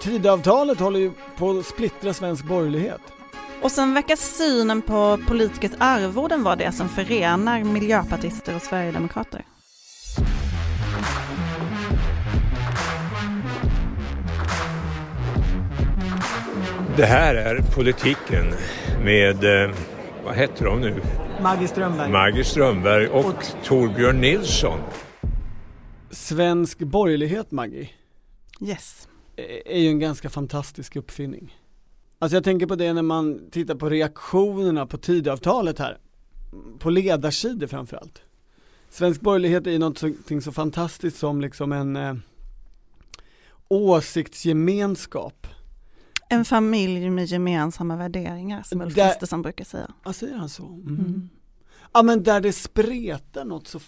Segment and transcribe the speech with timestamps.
[0.00, 3.00] Tidöavtalet håller ju på att splittra svensk borgerlighet.
[3.62, 9.44] Och sen verkar synen på politikers arvoden vara det som förenar miljöpartister och sverigedemokrater.
[16.96, 18.54] Det här är politiken
[19.04, 19.70] med, eh,
[20.24, 21.02] vad heter de nu?
[21.42, 22.10] Maggie Strömberg.
[22.12, 24.80] Maggie Strömberg och, Och- Torbjörn Nilsson.
[26.10, 27.88] Svensk borgerlighet, Maggie,
[28.62, 29.08] Yes.
[29.66, 31.56] Är ju en ganska fantastisk uppfinning.
[32.18, 35.98] Alltså jag tänker på det när man tittar på reaktionerna på Tidöavtalet här.
[36.78, 38.22] På ledarsidor framförallt.
[38.90, 42.14] Svensk borgerlighet är ju någonting så fantastiskt som liksom en eh,
[43.68, 45.46] åsiktsgemenskap.
[46.28, 49.92] En familj med gemensamma värderingar som Ulf Kristersson brukar säga.
[50.04, 50.66] Ja, säger han så?
[50.66, 50.98] Mm.
[50.98, 51.28] Mm.
[51.92, 53.80] Ja men där det spretar något så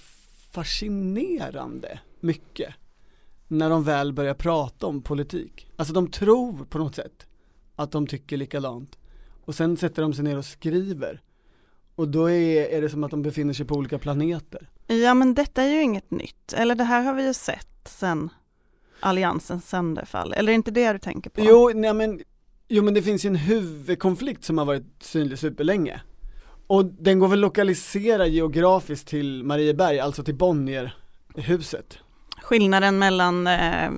[0.52, 2.74] fascinerande mycket
[3.52, 5.68] när de väl börjar prata om politik.
[5.76, 7.26] Alltså de tror på något sätt
[7.76, 8.98] att de tycker likadant
[9.44, 11.20] och sen sätter de sig ner och skriver
[11.94, 14.68] och då är, är det som att de befinner sig på olika planeter.
[14.86, 18.28] Ja men detta är ju inget nytt, eller det här har vi ju sett sen
[19.00, 21.40] alliansens sönderfall, eller är det inte det du tänker på?
[21.44, 22.20] Jo, nej men,
[22.68, 26.00] jo men det finns ju en huvudkonflikt som har varit synlig superlänge
[26.66, 31.98] och den går väl lokalisera geografiskt till Marieberg, alltså till Bonnierhuset.
[32.52, 33.90] Skillnaden mellan eh,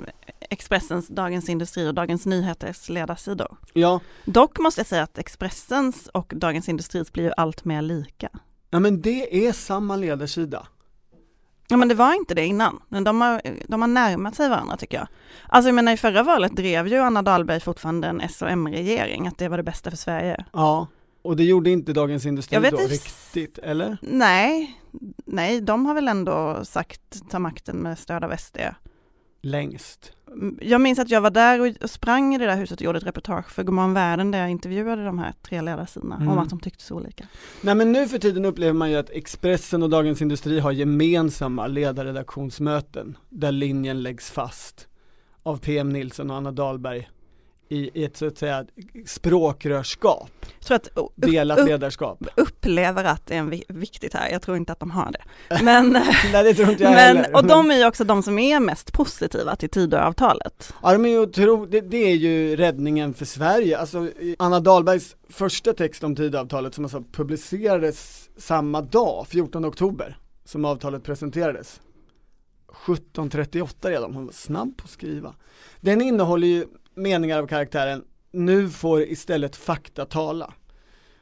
[0.50, 3.56] Expressens, Dagens Industri och Dagens Nyheters ledarsidor.
[3.72, 8.28] Ja, Dock måste jag säga att Expressens och Dagens Industris blir ju allt mer lika.
[8.70, 10.66] Ja men det är samma ledarsida.
[11.68, 14.76] Ja men det var inte det innan, men de har, de har närmat sig varandra
[14.76, 15.08] tycker jag.
[15.48, 19.26] Alltså jag menar i förra valet drev ju Anna Dahlberg fortfarande en S och M-regering,
[19.26, 20.44] att det var det bästa för Sverige.
[20.52, 20.86] Ja.
[21.24, 22.76] Och det gjorde inte Dagens Industri då inte.
[22.76, 23.96] riktigt, eller?
[24.02, 24.80] Nej,
[25.24, 28.56] nej, de har väl ändå sagt ta makten med stöd av SD.
[29.42, 30.12] Längst.
[30.60, 32.98] Jag minns att jag var där och- och sprang i det där huset och gjorde
[32.98, 36.28] ett reportage för Godmorgon Världen där jag intervjuade de här tre ledarsidorna Mm.
[36.28, 37.26] om att de tyckte så olika.
[37.60, 41.66] Nej men nu för tiden upplever man ju att Expressen och Dagens Industri har gemensamma
[41.66, 44.88] ledarredaktionsmöten där linjen läggs fast
[45.42, 47.08] av PM Nilsson och Anna Dahlberg
[47.68, 48.66] i, i ett så att säga
[49.06, 52.18] språkrörskap, Jag tror att upp, delat upp, ledarskap.
[52.36, 55.62] upplever att det är viktigt här, jag tror inte att de har det.
[55.64, 55.90] Men,
[56.32, 57.36] Nej det tror inte jag men heller.
[57.36, 60.74] och de är ju också de som är mest positiva till Tidöavtalet.
[60.82, 63.78] Ja, de är ju otro, det, det är ju räddningen för Sverige.
[63.78, 70.64] Alltså, Anna Dahlbergs första text om Tidöavtalet som alltså publicerades samma dag, 14 oktober, som
[70.64, 71.80] avtalet presenterades.
[72.86, 75.34] 17.38 redan, hon var snabb på att skriva.
[75.80, 80.54] Den innehåller ju meningar av karaktären, nu får istället fakta tala.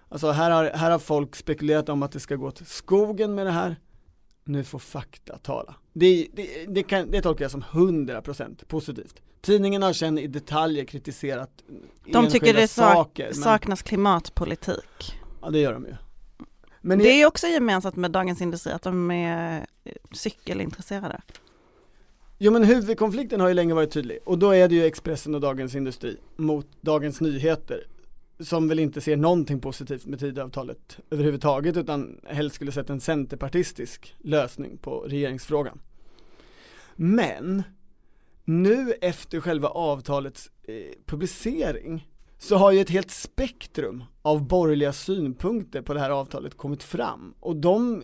[0.09, 3.47] Alltså här har, här har folk spekulerat om att det ska gå till skogen med
[3.47, 3.77] det här,
[4.45, 5.75] nu får fakta tala.
[5.93, 9.23] Det, det, det, kan, det tolkar jag som 100% positivt.
[9.41, 11.51] Tidningen har sen i detaljer kritiserat
[12.07, 15.15] De tycker det sak, saker, men, saknas klimatpolitik.
[15.43, 15.95] ja det gör de ju.
[16.81, 19.67] Men det är också gemensamt med Dagens Industri att de är
[20.13, 21.21] cykelintresserade
[22.45, 25.41] jo men huvudkonflikten har ju länge varit tydlig och då är det ju Expressen och
[25.41, 27.87] Dagens Industri mot Dagens Nyheter
[28.41, 34.15] som väl inte ser någonting positivt med Tidöavtalet överhuvudtaget utan helst skulle sett en centerpartistisk
[34.19, 35.81] lösning på regeringsfrågan.
[36.97, 37.63] Men
[38.45, 40.75] nu efter själva avtalets eh,
[41.07, 46.83] publicering så har ju ett helt spektrum av borgerliga synpunkter på det här avtalet kommit
[46.83, 48.03] fram och de,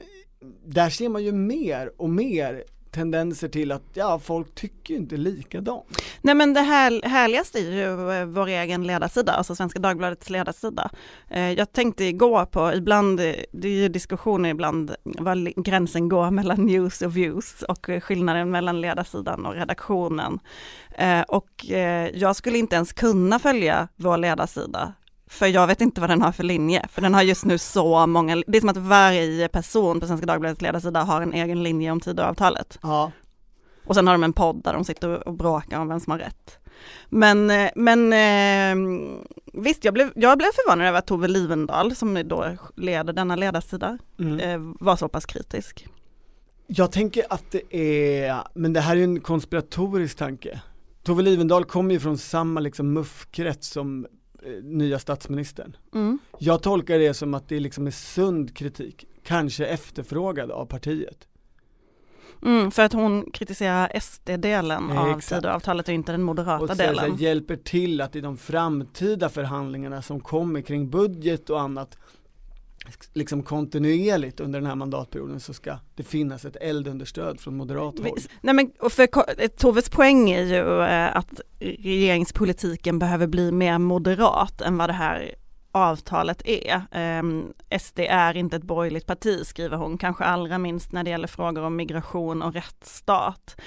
[0.65, 5.85] där ser man ju mer och mer tendenser till att ja, folk tycker inte likadant.
[6.23, 10.91] Nej men det här, härligaste är ju eh, vår egen ledarsida, alltså Svenska Dagbladets ledarsida.
[11.31, 16.31] Eh, jag tänkte igår på, ibland, eh, det är ju diskussioner ibland var gränsen går
[16.39, 20.39] mellan news och views och skillnaden mellan ledarsidan och redaktionen.
[21.29, 21.65] Och
[22.15, 24.95] jag skulle inte ens kunna följa vår ledarsida
[25.31, 28.07] för jag vet inte vad den har för linje, för den har just nu så
[28.07, 31.91] många, det är som att varje person på Svenska Dagbladets ledarsida har en egen linje
[31.91, 32.79] om Tidöavtalet.
[32.83, 33.13] Ja,
[33.87, 36.19] Och sen har de en podd där de sitter och bråkar om vem som har
[36.19, 36.59] rätt.
[37.09, 39.01] Men, eh, men eh,
[39.53, 43.99] visst, jag blev, jag blev förvånad över att Tove Livendal, som då leder denna ledarsida,
[44.19, 44.41] mm.
[44.41, 45.87] eh, var så pass kritisk.
[46.67, 50.61] Jag tänker att det är, men det här är ju en konspiratorisk tanke.
[51.03, 54.07] Tove Livendal kommer ju från samma liksom muffkrets som
[54.63, 55.77] nya statsministern.
[55.95, 56.19] Mm.
[56.39, 61.29] Jag tolkar det som att det liksom är sund kritik, kanske efterfrågad av partiet.
[62.43, 65.21] Mm, för att hon kritiserar SD-delen Eh, av.
[65.21, 67.17] Tidöavtalet och inte den moderata Och delen.
[67.17, 71.99] hjälper till att i de framtida förhandlingarna som kommer kring budget och annat
[73.13, 78.19] liksom kontinuerligt under den här mandatperioden så ska det finnas ett eldunderstöd från moderat håll.
[78.41, 84.77] Nej men för Toves poäng är ju eh, att regeringspolitiken behöver bli mer moderat än
[84.77, 85.35] vad det här
[85.73, 86.83] avtalet är.
[87.21, 91.29] Um, SD är inte ett borgerligt parti skriver hon, kanske allra minst när det gäller
[91.29, 93.61] frågor om migration och rättsstat.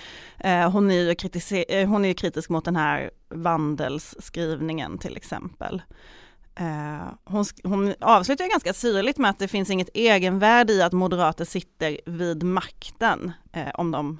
[0.45, 5.81] Uh, hon, är ju kritiser- hon är kritisk mot den här vandelsskrivningen till exempel.
[6.59, 11.45] Uh, hon, hon avslutar ganska syrligt med att det finns inget egenvärde i att moderater
[11.45, 14.19] sitter vid makten uh, om de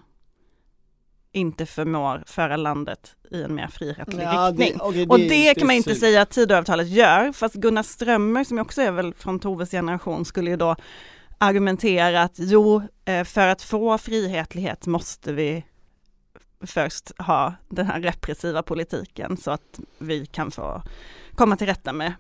[1.32, 4.78] inte förmår föra landet i en mer frihetlig ja, riktning.
[4.78, 8.44] Det, okay, och det, det kan man inte säga att Tidöavtalet gör, fast Gunnar Strömmer
[8.44, 10.76] som också är väl från Toves generation skulle ju då
[11.38, 15.66] argumentera att jo, eh, för att få frihetlighet måste vi
[16.62, 20.82] först ha den här repressiva politiken så att vi kan få
[21.36, 22.14] komma till rätta med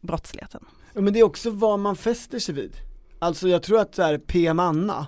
[0.00, 0.64] brottsligheten.
[0.94, 2.76] Ja, men det är också vad man fäster sig vid.
[3.18, 5.06] Alltså jag tror att så här, PM Anna,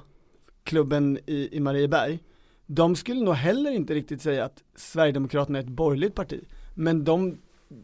[0.64, 2.18] klubben i, i Marieberg,
[2.66, 6.44] de skulle nog heller inte riktigt säga att Sverigedemokraterna är ett borgerligt parti.
[6.74, 7.38] Men de,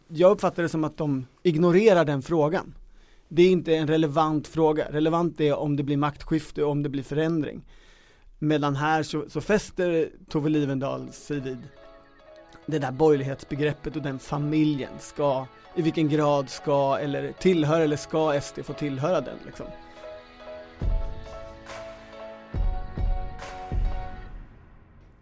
[0.09, 2.75] jag uppfattar det som att de ignorerar den frågan.
[3.29, 4.87] Det är inte en relevant fråga.
[4.91, 7.65] Relevant är om det blir maktskifte och om det blir förändring.
[8.39, 11.59] Medan här så, så fäster Tove Livendal sig vid
[12.67, 18.41] det där borgerlighetsbegreppet och den familjen ska, i vilken grad ska eller tillhör eller ska
[18.41, 19.67] SD få tillhöra den liksom.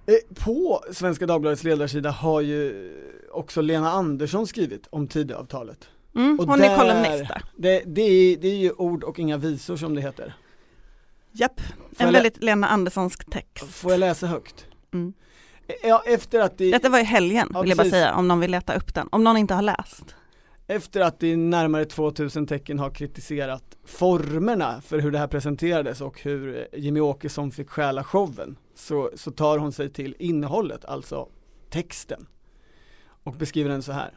[0.07, 2.91] Eh, på Svenska Dagbladets ledarsida har ju
[3.33, 5.89] också Lena Andersson skrivit om Tidöavtalet.
[6.15, 7.43] Mm, hon där, är kolumnist där.
[7.57, 10.35] Det, det, är, det är ju ord och inga visor som det heter.
[11.33, 11.61] Japp,
[11.99, 13.67] en väldigt Lena Anderssonsk text.
[13.67, 14.67] Får jag läsa högt?
[14.93, 15.13] Mm.
[15.83, 16.71] Ja, efter att det...
[16.71, 19.09] Detta var i helgen ja, vill jag bara säga om någon vill leta upp den,
[19.13, 20.15] om någon inte har läst.
[20.67, 26.21] Efter att i närmare 2000 tecken har kritiserat formerna för hur det här presenterades och
[26.21, 31.29] hur Jimmy Åkesson fick stjäla showen så, så tar hon sig till innehållet, alltså
[31.71, 32.27] texten
[33.25, 34.11] och beskriver den så här.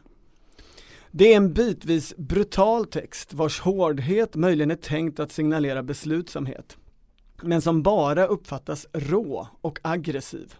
[1.10, 6.76] Det är en bitvis brutal text vars hårdhet möjligen är tänkt att signalera beslutsamhet
[7.42, 10.54] men som bara uppfattas rå och aggressiv.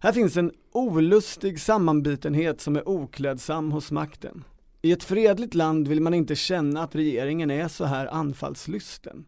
[0.00, 4.44] Här finns en olustig sammanbitenhet som är oklädsam hos makten.
[4.82, 9.26] I ett fredligt land vill man inte känna att regeringen är så här anfallslysten.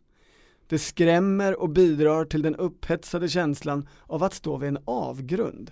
[0.66, 5.70] Det skrämmer och bidrar till den upphetsade känslan av att stå vid en avgrund.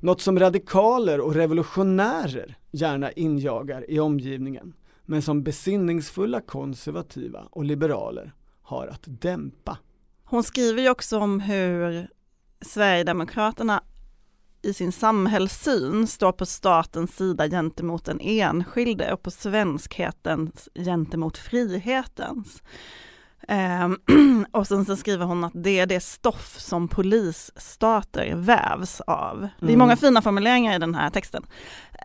[0.00, 4.72] Något som radikaler och revolutionärer gärna injagar i omgivningen,
[5.04, 9.78] men som besinningsfulla konservativa och liberaler har att dämpa.
[10.24, 12.08] Hon skriver ju också om hur
[12.60, 13.82] Sverigedemokraterna
[14.62, 22.62] i sin samhällssyn står på statens sida gentemot den enskilde och på svenskhetens gentemot frihetens.
[23.48, 29.48] Um, och sen så skriver hon att det är det stoff som polisstater vävs av.
[29.60, 29.78] Det är mm.
[29.78, 31.42] många fina formuleringar i den här texten.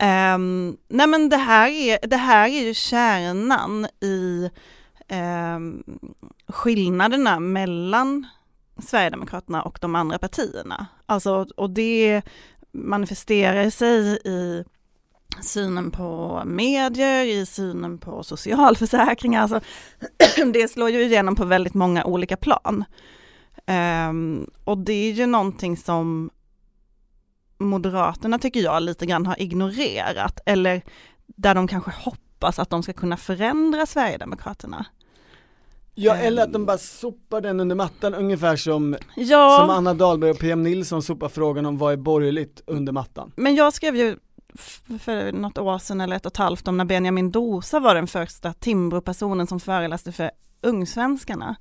[0.02, 4.50] Um, nej men det här, är, det här är ju kärnan i
[5.10, 5.84] um,
[6.48, 8.28] skillnaderna mellan
[8.80, 10.88] Sverigedemokraterna och de andra partierna.
[11.06, 12.22] Alltså, och det
[12.72, 14.64] manifesterar sig i
[15.42, 19.42] synen på medier, i synen på socialförsäkringar.
[19.42, 19.60] Alltså,
[20.54, 22.86] det slår ju igenom på väldigt många olika plan.
[24.10, 26.30] Um, och det är ju någonting som
[27.58, 30.82] Moderaterna tycker jag lite grann har ignorerat, eller
[31.26, 34.86] där de kanske hoppas att de ska kunna förändra Sverigedemokraterna.
[35.96, 39.58] Ja eller att de bara sopar den under mattan ungefär som, ja.
[39.60, 43.32] som Anna Dahlberg och PM Nilsson sopar frågan om vad är borgerligt under mattan.
[43.36, 44.18] Men jag skrev ju
[45.00, 48.08] för något år sedan eller ett och ett halvt om när Benjamin Dosa var den
[48.08, 50.32] första Timbro-personen som föreläste för
[50.62, 51.56] Ungsvenskarna.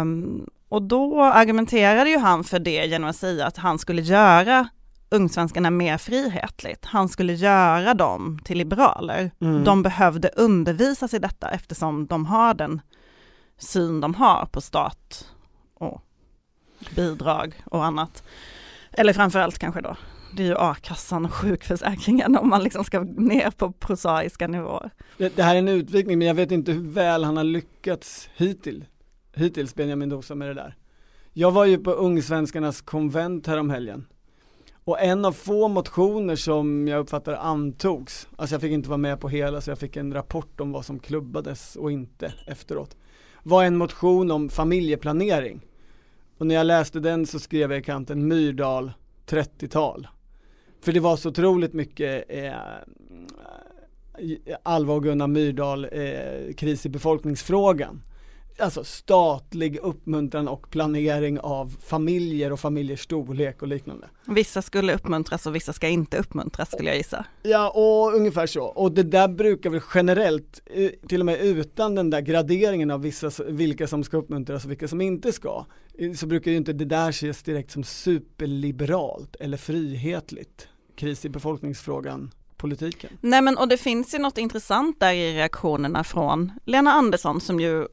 [0.00, 4.68] Um, och då argumenterade ju han för det genom att säga att han skulle göra
[5.10, 6.84] Ungsvenskarna mer frihetligt.
[6.84, 9.30] Han skulle göra dem till liberaler.
[9.40, 9.64] Mm.
[9.64, 12.80] De behövde undervisas i detta eftersom de har den
[13.62, 15.28] syn de har på stat
[15.74, 16.02] och
[16.96, 18.22] bidrag och annat.
[18.92, 19.96] Eller framförallt kanske då,
[20.36, 24.90] det är ju a-kassan och sjukförsäkringen om man liksom ska ner på prosaiska nivåer.
[25.18, 28.28] Det, det här är en utvikning men jag vet inte hur väl han har lyckats
[28.36, 28.84] hittills,
[29.34, 30.76] hittills Benjamin Dosa med det där.
[31.32, 34.06] Jag var ju på Ungsvenskarnas konvent häromhelgen
[34.84, 39.20] och en av få motioner som jag uppfattar antogs, alltså jag fick inte vara med
[39.20, 42.96] på hela så jag fick en rapport om vad som klubbades och inte efteråt
[43.42, 45.60] var en motion om familjeplanering.
[46.38, 48.92] Och när jag läste den så skrev jag i kanten Myrdal
[49.26, 50.08] 30-tal.
[50.80, 52.52] För det var så otroligt mycket eh,
[54.62, 58.02] Alva och Gunnar Myrdal eh, kris i befolkningsfrågan
[58.58, 64.08] alltså statlig uppmuntran och planering av familjer och familjers storlek och liknande.
[64.24, 67.24] Vissa skulle uppmuntras och vissa ska inte uppmuntras skulle jag gissa.
[67.42, 68.64] Ja, och ungefär så.
[68.64, 73.02] Och det där brukar väl generellt, eh, till och med utan den där graderingen av
[73.02, 75.66] vissa, vilka som ska uppmuntras och vilka som inte ska,
[75.98, 80.68] eh, så brukar ju inte det där ses direkt som superliberalt eller frihetligt.
[80.96, 83.10] Kris i befolkningsfrågan politiken.
[83.20, 87.60] Nej men och det finns ju något intressant där i reaktionerna från Lena Andersson som
[87.60, 87.86] ju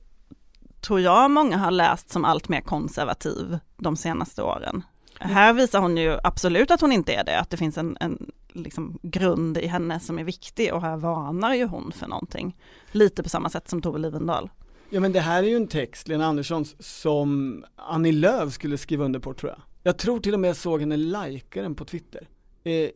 [0.82, 4.84] tror jag många har läst som allt mer konservativ de senaste åren.
[5.20, 5.34] Mm.
[5.34, 8.32] Här visar hon ju absolut att hon inte är det, att det finns en, en
[8.54, 12.58] liksom grund i henne som är viktig och här varnar ju hon för någonting.
[12.92, 14.50] Lite på samma sätt som Tove Livendal.
[14.90, 19.06] Ja men det här är ju en text, Lena Anderssons, som Annie Lööf skulle skriva
[19.06, 19.62] under på tror jag.
[19.84, 22.28] Jag tror till och med jag såg henne lajka den på Twitter.
[22.64, 22.90] Eh,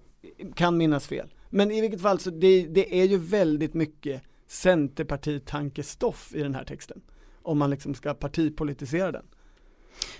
[0.56, 1.34] kan minnas fel.
[1.50, 6.64] Men i vilket fall så det, det är ju väldigt mycket Centerpartitankestoff i den här
[6.64, 7.02] texten
[7.44, 9.26] om man liksom ska partipolitisera den.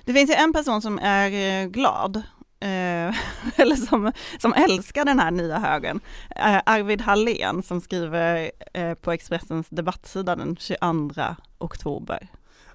[0.06, 2.16] Det finns ju en person som är eh, glad,
[2.60, 3.16] eh,
[3.56, 6.00] eller som, som älskar den här nya högen.
[6.30, 11.10] Eh, Arvid Hallén som skriver eh, på Expressens debattsida den 22
[11.58, 12.30] oktober.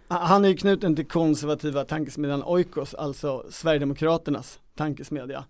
[0.09, 5.45] Han är ju knuten till konservativa tankesmedjan Oikos, alltså Sverigedemokraternas tankesmedja.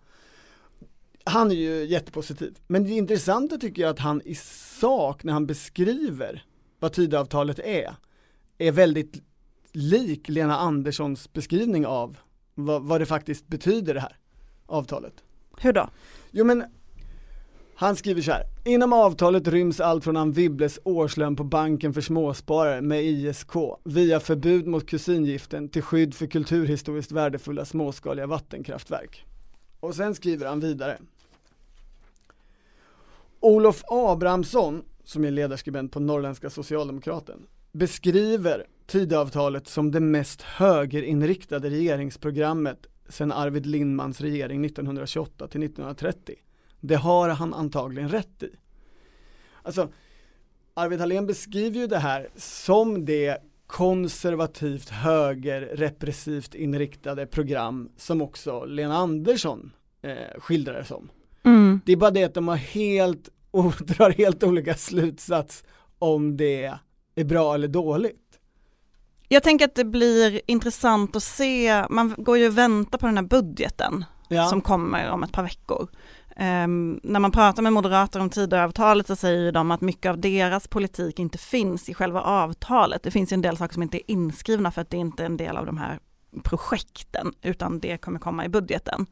[1.25, 4.35] Han är ju jättepositiv, men det intressanta tycker jag att han i
[4.81, 6.45] sak när han beskriver
[6.79, 7.95] vad Tidöavtalet är,
[8.59, 9.23] är väldigt
[9.73, 12.19] lik Lena Anderssons beskrivning av
[12.55, 14.17] vad, vad det faktiskt betyder det här
[14.67, 15.15] avtalet.
[15.59, 15.91] Hur då?
[16.31, 16.65] Jo men
[17.75, 18.45] han skriver så här.
[18.65, 23.53] Inom avtalet ryms allt från Ann Wibbles årslön på banken för småsparare med ISK
[23.85, 29.25] via förbud mot kusingiften till skydd för kulturhistoriskt värdefulla småskaliga vattenkraftverk.
[29.81, 30.99] Och sen skriver han vidare.
[33.41, 42.87] Olof Abrahamsson, som är ledarskribent på Norrländska Socialdemokraten, beskriver Tidöavtalet som det mest högerinriktade regeringsprogrammet
[43.09, 46.35] sedan Arvid Lindmans regering 1928 till 1930.
[46.81, 48.51] Det har han antagligen rätt i.
[49.63, 49.89] Alltså,
[50.75, 58.65] Arvid Hallén beskriver ju det här som det konservativt höger repressivt inriktade program som också
[58.65, 59.73] Lena Andersson
[60.03, 61.11] eh, skildrar det som.
[61.43, 61.81] Mm.
[61.87, 65.65] Det är bara det att de har helt och drar helt olika slutsats
[65.99, 66.79] om det
[67.21, 68.25] är bra eller dåligt.
[69.29, 73.17] Jag tänker att det blir intressant att se, man går ju och väntar på den
[73.17, 74.47] här budgeten ja.
[74.47, 75.89] som kommer om ett par veckor.
[76.41, 80.69] Um, när man pratar med moderater om Tidöavtalet så säger de att mycket av deras
[80.69, 83.03] politik inte finns i själva avtalet.
[83.03, 85.37] Det finns en del saker som inte är inskrivna för att det inte är en
[85.37, 85.99] del av de här
[86.43, 89.07] projekten, utan det kommer komma i budgeten.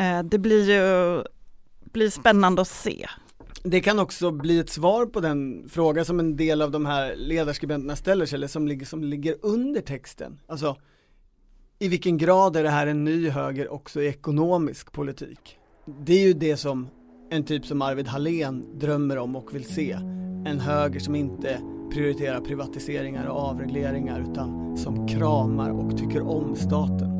[0.00, 1.22] Uh, det blir ju
[1.92, 3.08] blir spännande att se
[3.62, 7.16] det kan också bli ett svar på den fråga som en del av de här
[7.16, 10.40] ledarskribenterna ställer sig, eller som ligger, som ligger under texten.
[10.46, 10.76] Alltså,
[11.78, 15.58] i vilken grad är det här en ny höger också i ekonomisk politik?
[16.04, 16.88] Det är ju det som
[17.30, 19.92] en typ som Arvid Hallén drömmer om och vill se.
[20.46, 21.60] En höger som inte
[21.92, 27.10] prioriterar privatiseringar och avregleringar utan som kramar och tycker om staten.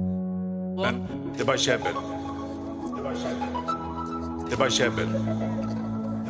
[0.76, 1.06] Men
[1.36, 1.92] det är bara käbbel.
[2.94, 3.48] Det är bara käbbel.
[4.48, 5.08] Det är bara käbbel.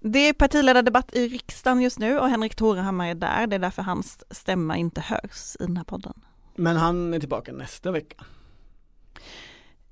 [0.00, 3.46] Det är partiledardebatt i riksdagen just nu och Henrik Torehammar är där.
[3.46, 6.14] Det är därför hans stämma inte hörs i den här podden.
[6.56, 8.24] Men han är tillbaka nästa vecka.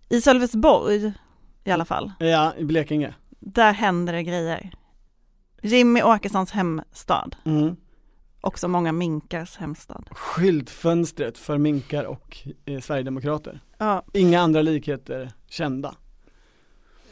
[0.09, 1.13] I Sölvesborg
[1.65, 2.13] i alla fall.
[2.19, 3.15] Ja, i Blekinge.
[3.41, 4.71] Där händer det grejer.
[5.63, 7.37] Jimmy Åkessons hemstad.
[7.45, 7.77] Mm.
[8.41, 10.09] Också många minkars hemstad.
[10.11, 13.61] Skyltfönstret för minkar och eh, Sverigedemokrater.
[13.79, 14.05] Ja.
[14.13, 15.95] Inga andra likheter kända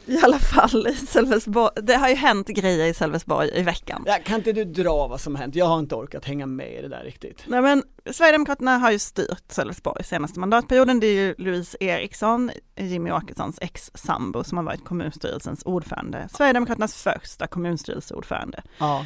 [0.13, 1.71] i alla fall i Sölvesborg.
[1.83, 4.03] Det har ju hänt grejer i Sölvesborg i veckan.
[4.05, 5.55] Ja, kan inte du dra vad som hänt?
[5.55, 7.43] Jag har inte orkat hänga med i det där riktigt.
[7.47, 10.99] Nej men Sverigedemokraterna har ju styrt Sölvesborg senaste mandatperioden.
[10.99, 16.27] Det är ju Louise Eriksson, Jimmy Åkessons ex-sambo som har varit kommunstyrelsens ordförande.
[16.31, 18.63] Sverigedemokraternas första kommunstyrelseordförande.
[18.77, 19.05] Ja.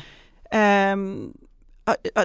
[0.93, 1.33] Um,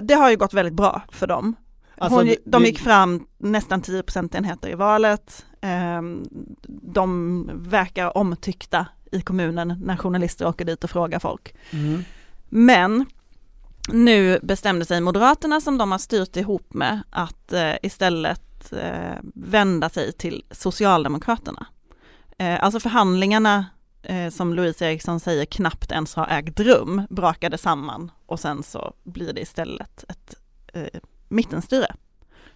[0.01, 1.55] det har ju gått väldigt bra för dem.
[1.97, 5.45] Alltså, Hon, de gick fram nästan 10 procentenheter i valet.
[5.65, 6.23] Ehm,
[6.67, 11.55] de verkar omtyckta i kommunen när journalister åker dit och frågar folk.
[11.71, 12.03] Mm.
[12.49, 13.05] Men
[13.89, 19.89] nu bestämde sig Moderaterna som de har styrt ihop med att eh, istället eh, vända
[19.89, 21.65] sig till Socialdemokraterna.
[22.37, 23.65] Eh, alltså förhandlingarna
[24.31, 29.33] som Louise Eriksson säger knappt ens har ägt rum brakade samman och sen så blir
[29.33, 30.35] det istället ett
[30.73, 31.95] eh, mittenstyre.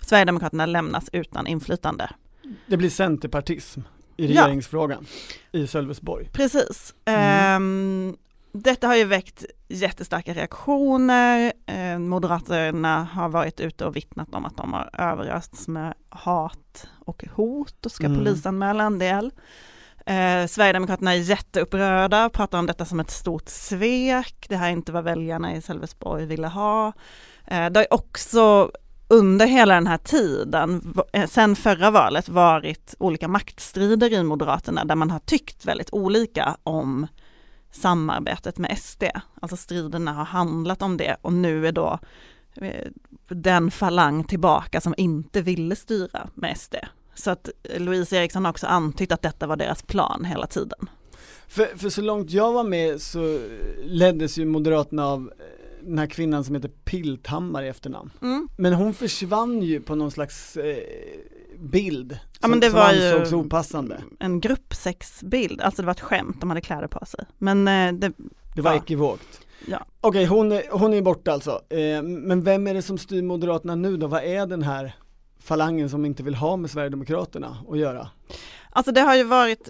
[0.01, 2.09] Sverigedemokraterna lämnas utan inflytande.
[2.67, 3.81] Det blir centerpartism
[4.17, 4.43] i Ja.
[4.43, 5.05] regeringsfrågan
[5.51, 6.29] i Sölvesborg.
[6.33, 6.93] Precis.
[7.05, 7.21] Mm.
[7.55, 8.17] Ehm,
[8.51, 11.53] detta har ju väckt jättestarka reaktioner.
[11.65, 17.23] Eh, Moderaterna har varit ute och vittnat om att de har överösts med hat och
[17.35, 18.17] hot och ska Mm.
[18.17, 19.31] polisanmäla en del.
[20.05, 24.45] Eh, Sverigedemokraterna är jätteupprörda, pratar om detta som ett stort svek.
[24.49, 26.87] Det här är inte vad väljarna i Sölvesborg ville ha.
[27.47, 28.71] Eh, det har också
[29.09, 34.95] under hela den här tiden, eh, sen förra valet, varit olika maktstrider i Moderaterna där
[34.95, 37.07] man har tyckt väldigt olika om
[37.71, 39.03] samarbetet med SD.
[39.41, 41.99] Alltså striderna har handlat om det och nu är då
[42.55, 42.87] eh,
[43.27, 46.75] den falang tillbaka som inte ville styra med SD.
[47.15, 50.89] Så att Louise Eriksson har också antytt att detta var deras plan hela tiden.
[51.47, 53.39] För, för så långt jag var med så
[53.83, 58.11] leddes ju Moderaterna av eh, den här kvinnan som heter Pilthammar i efternamn.
[58.21, 58.47] Mm.
[58.57, 60.77] Men hon försvann ju på någon slags eh,
[61.59, 64.03] bild Ja, som, men det som var ju- ansågs opassande.
[64.19, 67.25] En gruppsexbild, alltså det var ett skämt, de hade kläder på sig.
[67.37, 68.11] Men eh, det,
[68.55, 68.77] Det var Ja.
[68.77, 69.39] ekivokt.
[69.67, 69.85] Ja.
[70.01, 71.61] Okej, hon, är- hon är borta alltså.
[71.69, 74.07] Eh, men vem är det som styr Moderaterna nu då?
[74.07, 74.95] Vad är den här
[75.39, 78.09] falangen som inte vill ha med Sverigedemokraterna att göra?
[78.79, 79.69] Alltså det har ju varit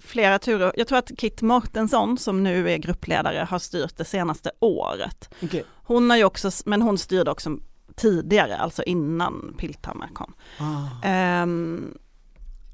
[0.00, 0.72] flera turer.
[0.76, 5.34] Jag tror att Kit Mortensson som nu är gruppledare har styrt det senaste året.
[5.42, 5.64] Okej.
[5.84, 7.50] Hon har ju också, men hon styrde också
[7.96, 10.34] tidigare, alltså innan Pilthammar kom.
[10.58, 11.06] Ah.
[11.08, 11.98] Ehm,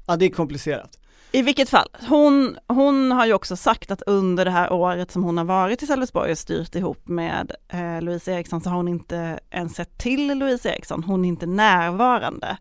[0.07, 0.99] Ja, det är komplicerat.
[1.31, 5.23] I vilket fall, hon, hon har ju också sagt att under det här året som
[5.23, 8.87] hon har varit i Sölvesborg och styrt ihop med eh, Louise Eriksson så har hon
[8.87, 12.57] inte ens sett till Louise Eriksson, hon är inte närvarande.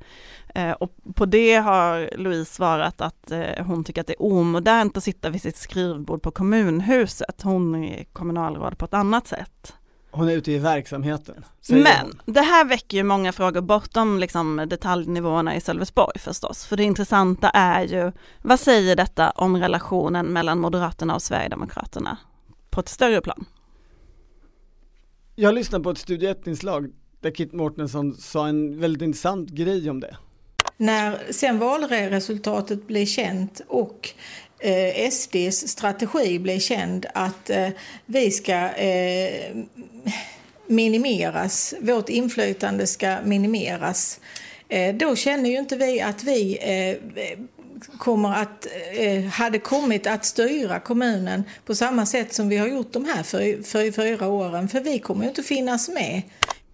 [0.55, 4.97] Eh, och på det har Louise svarat att eh, hon tycker att det är omodernt
[4.97, 7.43] att sitta vid sitt skrivbord på kommunhuset.
[7.43, 9.75] Hon är kommunalråd på ett annat sätt.
[10.17, 11.45] Hon är ute i verksamheten.
[11.69, 12.21] Men hon.
[12.35, 16.67] det här väcker ju många frågor bortom liksom detaljnivåerna i Sölvesborg förstås.
[16.67, 22.19] För det intressanta är ju, vad säger detta om relationen mellan Moderaterna och Sverigedemokraterna
[22.71, 23.45] på ett större plan?
[25.35, 30.01] Jag lyssnade på ett Studio 1-inslag där Kit Mårtensson sa en väldigt intressant grej om
[30.01, 30.17] det.
[30.77, 34.11] När sen valresultatet blev känt och
[34.59, 37.69] eh, SDs strategi blev känd att eh,
[38.07, 39.57] vi ska eh,
[40.67, 44.21] minimeras, vårt inflytande ska minimeras,
[44.69, 46.97] eh, då känner ju inte vi att vi eh,
[47.99, 52.93] kommer att, eh, hade kommit att styra kommunen på samma sätt som vi har gjort
[52.93, 56.23] de här för, för fyra åren, för vi kommer ju inte finnas med.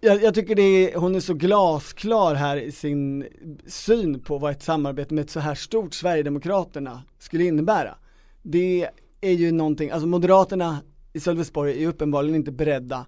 [0.04, 3.28] Jag, jag tycker det är, hon är så glasklar här i sin
[3.66, 7.94] syn på vad ett samarbete med ett så här stort Sverigedemokraterna skulle innebära.
[8.42, 8.88] Det
[9.20, 10.78] är ju någonting, alltså Moderaterna
[11.12, 13.06] i Sölvesborg är uppenbarligen inte beredda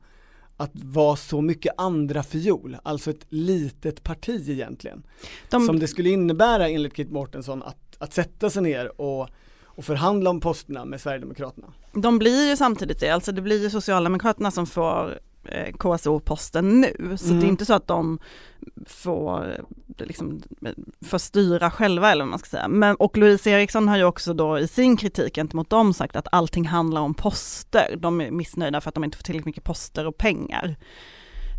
[0.56, 5.02] att vara så mycket andra fiol, alltså ett litet parti egentligen.
[5.50, 9.28] De, Som det skulle innebära enligt Kit Mårtensson att, att sätta sig ner och,
[9.64, 11.72] och förhandla om posterna med Sverigedemokraterna.
[11.92, 15.18] de blir ju samtidigt det, alltså det blir ju Socialdemokraterna som får
[15.78, 17.16] KSO-posten nu.
[17.18, 17.40] Så Mm.
[17.40, 18.18] det är inte så att de
[18.86, 19.50] får,
[19.98, 20.42] eh, liksom,
[21.06, 22.68] får styra själva eller vad man ska säga.
[22.68, 26.26] Men, och Louise Eriksson har ju också då i sin kritik gentemot dem sagt att
[26.32, 27.96] allting handlar om poster.
[27.98, 30.76] De är missnöjda för att de inte får tillräckligt mycket poster och pengar.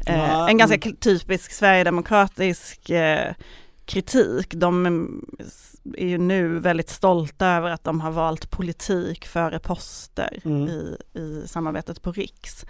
[0.07, 0.95] Eh, Ja, en ganska mm.
[0.95, 3.33] typisk sverigedemokratisk eh,
[3.85, 4.53] kritik.
[4.55, 5.25] De mm,
[5.97, 10.67] är ju nu väldigt stolta över att de har valt politik före poster Mm.
[10.67, 12.65] i, i samarbetet på Riks.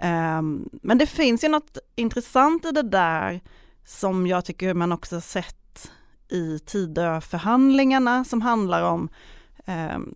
[0.00, 3.40] Ehm, men det finns ju något intressant i det där
[3.84, 5.90] som jag tycker man också sett
[6.28, 9.08] i Tidöförhandlingarna som handlar om
[9.66, 10.14] ehm,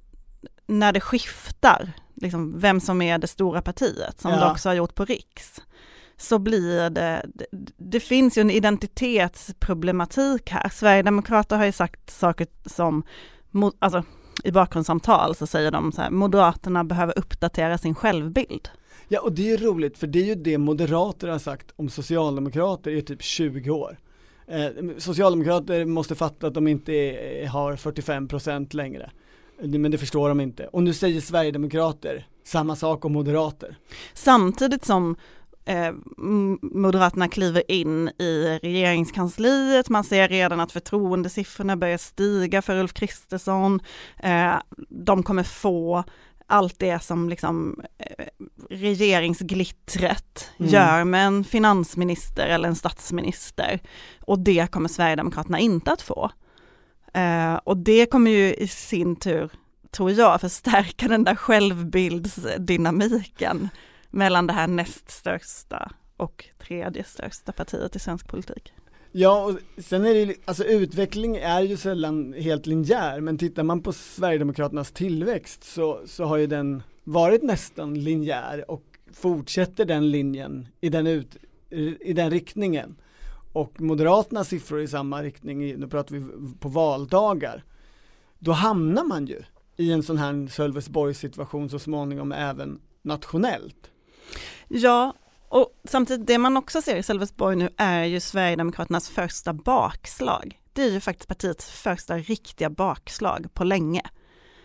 [0.66, 4.37] när det skiftar, liksom vem som är det stora partiet, som Ja.
[4.40, 5.61] det också har gjort på Riks
[6.16, 10.68] så blir det, det, det finns ju en identitetsproblematik här.
[10.68, 13.03] Sverigedemokrater har ju sagt saker som,
[13.79, 14.03] alltså
[14.44, 18.68] i bakgrundssamtal så säger de så här, Moderaterna behöver uppdatera sin självbild.
[19.08, 21.88] Ja och det är ju roligt för det är ju det moderater har sagt om
[21.88, 23.98] socialdemokrater i typ 20 år.
[24.46, 29.10] Eh, socialdemokrater måste fatta att de inte är, har 45% längre.
[29.58, 30.66] Men det förstår de inte.
[30.66, 33.76] Och nu säger Sverigedemokrater samma sak om moderater.
[34.14, 35.16] Samtidigt som
[35.64, 35.92] eh,
[36.62, 43.80] Moderaterna kliver in i regeringskansliet, man ser redan att förtroendesiffrorna börjar stiga för Ulf Kristersson.
[44.22, 44.54] Eh,
[44.88, 46.04] de kommer få
[46.46, 48.26] allt det som liksom eh,
[48.70, 50.72] regeringsglittret mm.
[50.72, 53.80] gör med en finansminister eller en statsminister.
[54.20, 56.30] Och det kommer Sverigedemokraterna inte att få.
[57.14, 59.50] Eh, och det kommer ju i sin tur,
[59.90, 63.68] tror jag, förstärka den där självbildsdynamiken
[64.11, 68.72] mellan det här näst största och tredje största partiet i svensk politik.
[69.16, 73.83] Ja, och sen är det alltså utveckling är ju sällan helt linjär, men tittar man
[73.83, 80.66] på Sverigedemokraternas tillväxt så, så har ju den varit nästan linjär och fortsätter den linjen
[80.81, 81.37] i den, ut,
[82.00, 82.96] i den riktningen.
[83.53, 86.24] Och Moderaternas siffror i samma riktning, nu pratar vi
[86.61, 87.64] på valdagar,
[88.38, 89.42] då hamnar man ju
[89.77, 93.90] i en sån här Sölvesborgs situation så småningom även nationellt.
[94.68, 95.14] Ja,
[95.54, 100.58] och samtidigt det man också ser i Sölvesborg nu är ju Sverigedemokraternas första bakslag.
[100.72, 104.02] Det är ju faktiskt partiets första riktiga bakslag på länge.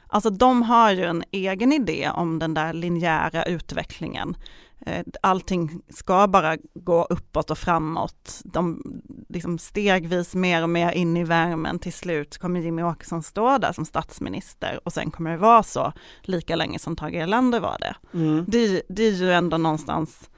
[0.07, 4.35] Alltså de har ju en egen idé om den där linjära utvecklingen.
[4.85, 8.41] Eh, allting ska bara gå uppåt och framåt.
[8.43, 8.83] De
[9.29, 11.79] liksom stegvis mer och mer in i värmen.
[11.79, 15.93] Till slut kommer Jimmy Åkesson stå där som statsminister och sen kommer det vara så
[16.21, 17.95] lika länge som Tage Erlander var det.
[18.13, 18.45] Mm.
[18.47, 20.29] Det, det är ju ändå någonstans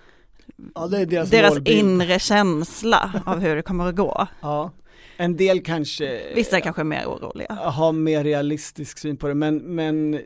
[0.75, 4.27] ja, deras, deras inre känsla av hur det kommer att gå.
[4.41, 4.71] Ja.
[5.17, 7.53] En del kanske Vissa är kanske mer oroliga.
[7.53, 10.21] Har mer realistisk syn på det men, men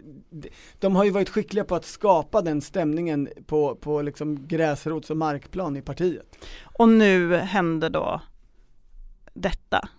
[0.80, 5.18] de har ju varit skickliga på att skapa den stämningen på, på liksom gräsrots och
[5.18, 6.38] markplan i partiet.
[6.64, 8.22] Och nu händer då
[9.34, 9.90] detta.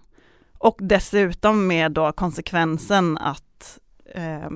[0.59, 3.79] Och dessutom med då konsekvensen att
[4.15, 4.51] eh,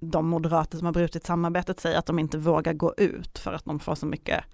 [0.00, 3.64] de moderater som har brutit samarbetet säger att de inte vågar gå ut för att
[3.64, 4.44] de får så mycket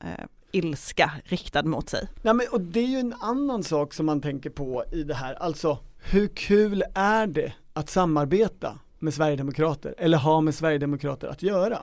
[0.00, 2.08] eh, ilska riktad mot sig.
[2.22, 5.14] Ja, men, och det är ju en annan sak som man tänker på i det
[5.14, 5.78] här, alltså
[6.10, 11.82] hur kul är det att samarbeta med Sverigedemokrater eller ha med Sverigedemokrater att göra?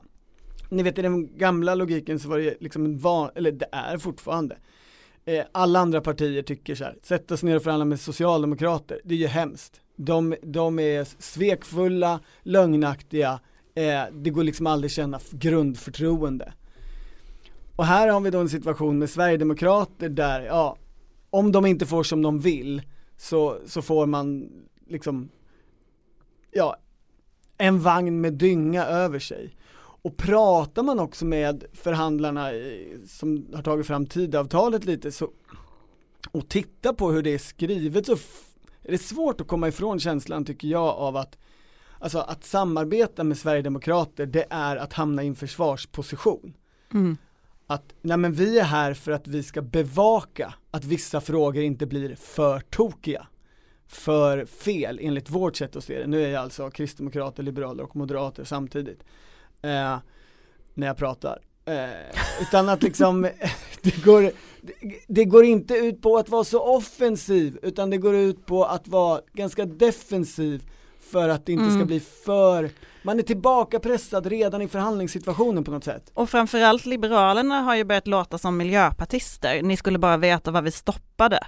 [0.69, 3.97] Ni vet i den gamla logiken så var det liksom en van, eller det är
[3.97, 4.57] fortfarande,
[5.25, 9.13] eh, alla andra partier tycker så här, sätta sig ner och förhandla med socialdemokrater, det
[9.13, 9.81] är ju hemskt.
[9.95, 13.39] De, de är svekfulla, lögnaktiga,
[13.75, 16.53] eh, det går liksom aldrig känna grundförtroende.
[17.75, 20.77] Och här har vi då en situation med Sverigedemokrater där, ja,
[21.29, 22.81] om de inte får som de vill
[23.17, 24.49] så, så får man
[24.87, 25.29] liksom,
[26.51, 26.77] ja,
[27.57, 29.55] en vagn med dynga över sig.
[30.03, 32.49] Och pratar man också med förhandlarna
[33.07, 35.29] som har tagit fram tidavtalet lite så,
[36.31, 38.13] och tittar på hur det är skrivet så
[38.81, 41.37] är det svårt att komma ifrån känslan tycker jag av att
[42.03, 46.53] Alltså att samarbeta med Sverigedemokrater det är att hamna i en försvarsposition.
[46.93, 47.17] Mm
[47.73, 51.85] att nej men vi är här för att vi ska bevaka att vissa frågor inte
[51.85, 53.27] blir för tokiga
[53.87, 56.07] för fel enligt vårt sätt att se det.
[56.07, 59.03] Nu är jag alltså kristdemokrater, liberaler och moderater samtidigt
[59.61, 59.97] eh,
[60.73, 61.41] när jag pratar.
[61.65, 61.89] Eh,
[62.41, 63.21] utan att liksom,
[63.81, 64.33] det går, det,
[65.07, 68.87] det går inte ut på att vara så offensiv utan det går ut på att
[68.87, 70.63] vara ganska defensiv
[71.11, 71.75] för att det inte mm.
[71.75, 72.69] ska bli för,
[73.03, 76.11] man är tillbaka pressad redan i förhandlingssituationen på något sätt.
[76.13, 80.71] Och framförallt Liberalerna har ju börjat låta som miljöpartister, ni skulle bara veta vad vi
[80.71, 81.39] stoppade.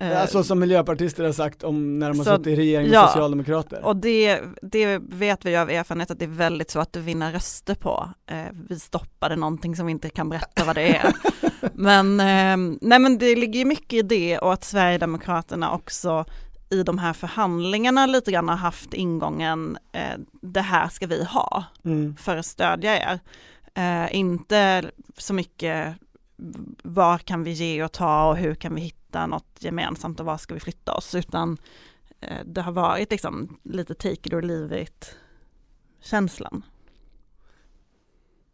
[0.00, 3.84] Alltså som miljöpartister har sagt om när de har suttit i regering med ja, socialdemokrater.
[3.84, 7.74] Och det, det vet vi av erfarenhet att det är väldigt svårt att vinna röster
[7.74, 8.08] på.
[8.30, 8.36] Eh,
[8.68, 11.12] vi stoppade någonting som vi inte kan berätta vad det är.
[11.74, 16.24] men, eh, nej men det ligger mycket i det och att Sverigedemokraterna också
[16.70, 21.64] i de här förhandlingarna lite grann har haft ingången, eh, det här ska vi ha
[21.84, 22.16] mm.
[22.16, 23.20] för att stödja er.
[23.74, 25.96] Eh, inte så mycket
[26.82, 30.38] vad kan vi ge och ta och hur kan vi hitta något gemensamt och var
[30.38, 31.58] ska vi flytta oss, utan
[32.20, 35.16] eh, det har varit liksom lite take it or leave it
[36.00, 36.62] känslan.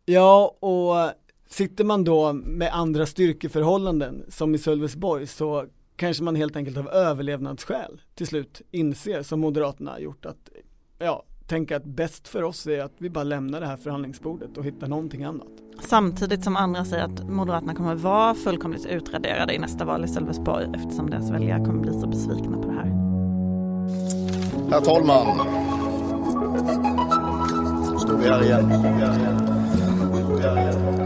[0.04, 1.12] Ja, och
[1.48, 6.88] sitter man då med andra styrkeförhållanden som i Sölvesborg så kanske man helt enkelt av
[6.88, 10.48] överlevnadsskäl till slut inser som Moderaterna har gjort att
[10.98, 14.64] ja, tänka att bäst för oss är att vi bara lämnar det här förhandlingsbordet och
[14.64, 15.48] hittar någonting annat.
[15.80, 20.08] Samtidigt som andra säger att Moderaterna kommer att vara fullkomligt utraderade i nästa val i
[20.08, 22.86] Sölvesborg eftersom deras väljare kommer bli så besvikna på det här.
[24.70, 25.26] Herr talman.
[28.00, 28.68] Står vi här igen.
[28.68, 29.40] Vi här igen.
[30.36, 31.05] Vi här igen.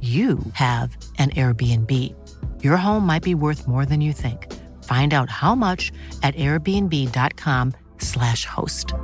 [0.00, 1.90] you have an Airbnb.
[2.62, 4.46] Your home might be worth more than you think.
[4.84, 8.94] Find out how much at airbnb.com slash host.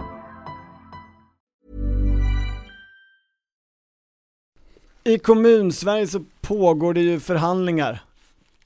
[5.04, 8.02] I kommunsverige så pågår det ju förhandlingar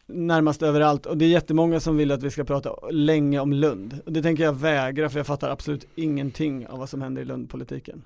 [0.07, 4.01] närmast överallt och det är jättemånga som vill att vi ska prata länge om Lund.
[4.07, 7.25] Och det tänker jag vägra för jag fattar absolut ingenting av vad som händer i
[7.25, 8.03] Lundpolitiken.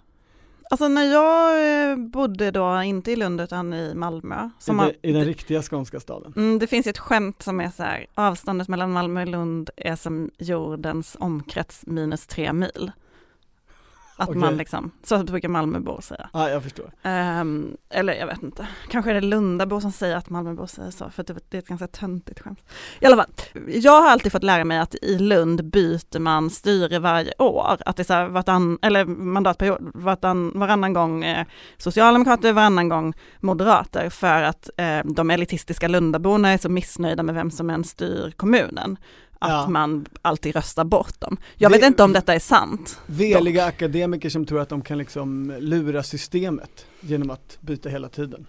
[0.70, 4.50] Alltså när jag eh, bodde då, inte i Lund utan i Malmö.
[4.58, 6.32] Som I, det, I den riktiga skånska staden?
[6.36, 9.96] Mm, det finns ett skämt som är så här, avståndet mellan Malmö och Lund är
[9.96, 12.92] som jordens omkrets minus tre mil.
[14.16, 14.40] Att okay.
[14.40, 16.28] man liksom, så brukar Malmöbor säga.
[16.32, 16.90] Ja, jag förstår.
[17.02, 21.10] Um, eller jag vet inte, kanske är det Lundabor som säger att Malmöbor säger så,
[21.10, 22.60] för det, det är ett ganska töntigt skämt.
[23.00, 23.26] I alla fall,
[23.66, 27.76] jag har alltid fått lära mig att i Lund byter man styre varje år.
[27.86, 31.46] Att det är så här vartann, eller mandatperiod, vartann, varannan gång eh,
[31.78, 37.50] Socialdemokrater, varannan gång Moderater, för att eh, de elitistiska Lundaborna är så missnöjda med vem
[37.50, 38.96] som än styr kommunen
[39.38, 39.68] att ja.
[39.68, 41.36] man alltid röstar bort dem.
[41.56, 43.00] Jag vet inte om detta är sant.
[43.06, 43.74] Veliga dock.
[43.74, 48.46] akademiker som tror att de kan liksom lura systemet genom att byta hela tiden.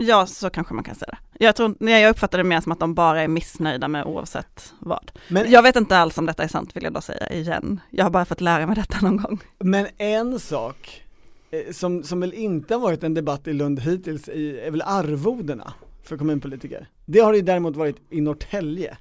[0.00, 1.44] Ja, så kanske man kan säga det.
[1.44, 5.12] Jag, tror, jag uppfattar det mer som att de bara är missnöjda med oavsett vad.
[5.28, 7.80] Men, jag vet inte alls om detta är sant vill jag då säga igen.
[7.90, 9.40] Jag har bara fått lära mig detta någon gång.
[9.58, 11.02] Men en sak
[11.50, 15.72] eh, som, som väl inte har varit en debatt i Lund hittills är väl arvodena
[16.02, 16.88] för kommunpolitiker.
[17.06, 18.96] Det har det däremot varit i Norrtälje.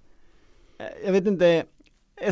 [0.79, 1.63] Eh, jag vet inte,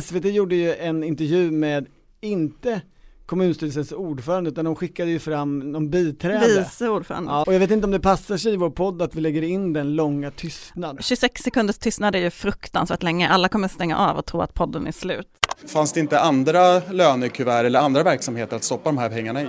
[0.00, 1.86] SVT gjorde ju en intervju med,
[2.20, 2.80] inte
[3.26, 6.60] kommunstyrelsens ordförande utan de skickade ju fram någon biträde.
[6.60, 7.30] Vice ordförande.
[7.30, 9.42] Ja, och jag vet inte om det passar sig i vår podd att vi lägger
[9.42, 11.04] in den långa tystnad.
[11.04, 14.86] 26 sekunders tystnad är ju fruktansvärt länge, alla kommer stänga av och tro att podden
[14.86, 15.28] är slut.
[15.66, 19.46] Fanns det inte andra lönekuvert eller andra verksamheter att stoppa de här pengarna i?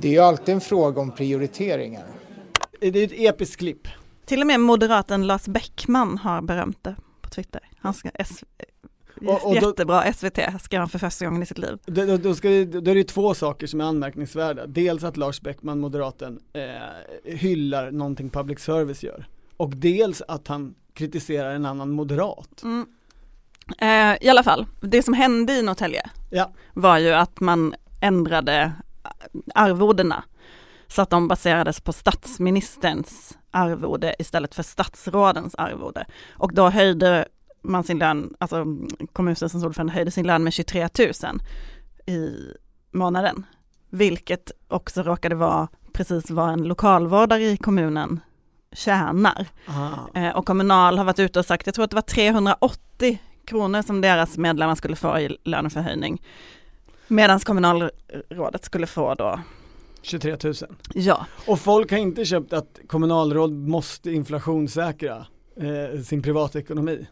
[0.00, 2.06] Det är ju alltid en fråga om prioriteringar.
[2.80, 3.88] Det är ett episkt klipp.
[4.24, 7.60] Till och med moderaten Lars Bäckman har berömt det på Twitter.
[7.78, 8.44] Han ska S
[9.26, 11.78] och, och Jättebra, då, SVT skrev han för första gången i sitt liv.
[11.86, 14.66] Då, då, ska, då är det två saker som är anmärkningsvärda.
[14.66, 19.28] Dels att Lars Bäckman, moderaten, eh, hyllar någonting public service gör.
[19.56, 22.62] Och dels att han kritiserar en annan moderat.
[22.62, 22.86] Mm.
[23.78, 26.52] Eh, I alla fall, det som hände i Norrtälje ja.
[26.74, 28.72] var ju att man ändrade
[29.54, 30.24] arvodena
[30.88, 36.06] så att de baserades på statsministerns arvode istället för statsrådens arvode.
[36.32, 37.24] Och då höjde
[37.62, 38.64] man sin lön, alltså
[39.12, 41.10] kommunstyrelsens ordförande höjde sin lön med 23 000
[42.06, 42.34] i
[42.92, 43.46] månaden.
[43.90, 48.20] Vilket också råkade vara precis vad en lokalvårdare i kommunen
[48.72, 49.46] tjänar.
[50.14, 53.82] Eh, och Kommunal har varit ute och sagt, jag tror att det var 380 kronor
[53.82, 56.22] som deras medlemmar skulle få i löneförhöjning.
[57.10, 59.40] Medan kommunalrådet skulle få då
[60.02, 60.54] 23 000.
[60.94, 61.26] Ja.
[61.46, 67.06] Och folk har inte köpt att kommunalråd måste inflationssäkra eh, sin privatekonomi.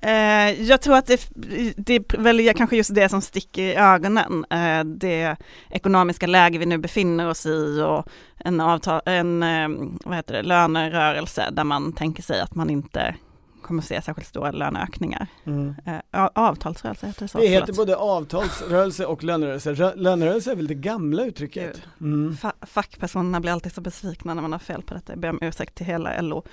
[0.00, 1.28] Eh, jag tror att det,
[1.76, 4.44] det är väl kanske just det som sticker i ögonen.
[4.50, 5.36] Eh, det
[5.70, 8.06] ekonomiska läge vi nu befinner oss i och
[8.44, 9.68] en, avtal, en eh,
[10.04, 13.14] vad heter det, lönerörelse där man tänker sig att man inte
[13.60, 15.26] kommer se särskilt stora löneökningar.
[15.44, 15.74] Mm.
[15.86, 17.38] Eh, avtalsrörelse heter det så.
[17.38, 17.76] Det heter förlåt.
[17.76, 19.94] både avtalsrörelse och lönerörelse.
[19.96, 21.82] Lönerörelse är väl det gamla uttrycket.
[22.00, 22.36] Mm.
[22.66, 25.12] fackpersonerna blir alltid så besvikna när man har fel på detta.
[25.12, 26.36] Jag ber om ursäkt till hela LO.
[26.36, 26.44] Um,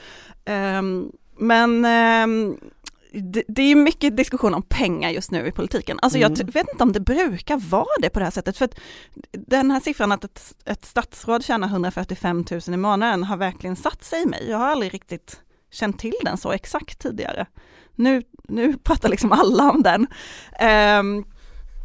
[0.45, 2.59] ehm, men um,
[3.13, 5.99] det, det, är mycket diskussion om pengar just nu i politiken.
[6.01, 6.35] Alltså mm.
[6.37, 8.57] jag vet inte om det brukar vara det på det här sättet.
[8.57, 8.79] För att
[9.31, 14.03] den här siffran att ett, ett statsråd tjänar 145 000 i månaden har verkligen satt
[14.03, 14.49] sig i mig.
[14.49, 17.45] Jag har aldrig riktigt känt till den så exakt tidigare.
[17.95, 20.01] Nu, nu pratar liksom alla om den.
[21.01, 21.25] Um,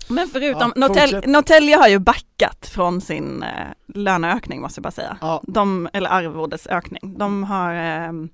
[0.08, 0.88] Men förutom, Ja,
[1.26, 3.48] Norrtälje, har ju backat från sin eh,
[3.94, 5.16] löneökning måste jag bara säga.
[5.20, 5.42] Ja.
[5.46, 7.14] De, eller arvodesökning.
[7.18, 8.28] De har ehm,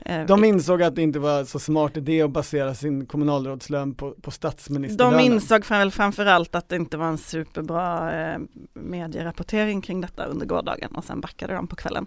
[0.00, 4.10] eh, De insåg att det inte var så smart idé att basera sin kommunalrådslön på,
[4.10, 5.20] på de statsministerlönen.
[5.20, 8.38] insåg väl framförallt att det inte var en superbra eh,
[8.74, 12.06] medierapportering kring detta under gårdagen och sen backade de på kvällen.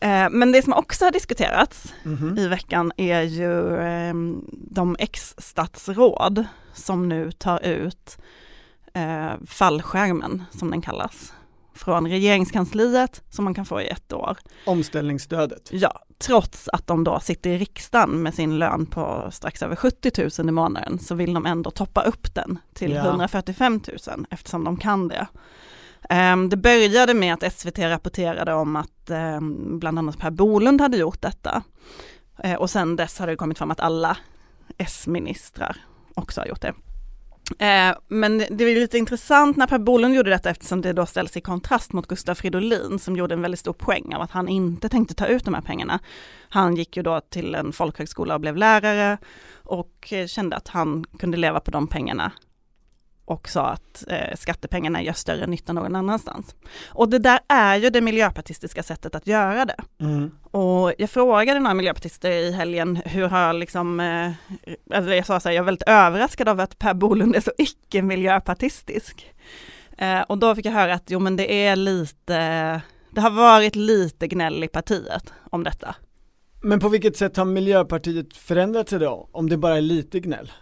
[0.00, 2.38] Eh, men det som också har diskuterats Mhm.
[2.38, 4.14] i veckan är ju eh,
[4.52, 8.18] de ex-statsråd som nu tar ut
[8.94, 11.32] eh, fallskärmen som den kallas
[11.74, 14.36] från regeringskansliet som man kan få i ett år.
[14.66, 15.68] Omställningsstödet.
[15.72, 20.40] Ja, trots att de då sitter i riksdagen med sin lön på strax över 70
[20.42, 23.04] 000 i månaden så vill de ändå toppa upp den till Ja.
[23.06, 25.26] 145 000 eftersom de kan det.
[26.08, 30.96] Ehm, det började med att SVT rapporterade om att ehm, bland annat Per Bolund hade
[30.96, 31.62] gjort detta.
[32.42, 34.16] Eh, och sen dess har det kommit fram att alla
[34.78, 35.76] S-ministrar
[36.14, 36.74] också har gjort det.
[37.58, 41.36] Eh, men det är lite intressant när Per Bolund gjorde detta eftersom det då ställs
[41.36, 44.88] i kontrast mot Gustaf Fridolin som gjorde en väldigt stor poäng av att han inte
[44.88, 45.98] tänkte ta ut de här pengarna.
[46.48, 49.18] Han gick ju då till en folkhögskola och blev lärare
[49.64, 52.32] och eh, kände att han kunde leva på de pengarna
[53.26, 56.54] och sa att eh, skattepengarna gör större nytta någon annanstans.
[56.88, 59.76] Och det där är ju det miljöpartistiska sättet att göra det.
[60.00, 60.30] Mm.
[60.50, 64.32] Och jag frågade några miljöpartister i helgen hur har liksom, eh,
[64.94, 67.52] alltså jag sa så här, jag är väldigt överraskad av att Per Bolund är så
[67.58, 69.34] icke-miljöpartistisk.
[69.98, 73.76] Eh, och då fick jag höra att jo men det är lite, det har varit
[73.76, 75.94] lite gnäll i partiet om detta.
[76.62, 79.28] Men på vilket sätt har Miljöpartiet förändrat sig då?
[79.32, 80.52] Om det bara är lite gnäll?